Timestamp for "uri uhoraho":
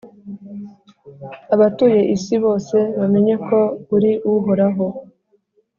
3.95-4.85